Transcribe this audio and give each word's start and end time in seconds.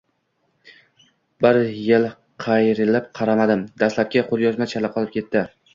Bir 1.45 1.59
yil 1.65 2.09
qayrilib 2.47 3.15
qaramadim, 3.21 3.63
dastlabki 3.85 4.27
qo‘lyozma 4.35 4.73
chala 4.75 4.95
qolib 4.99 5.19
ketdi 5.19 5.51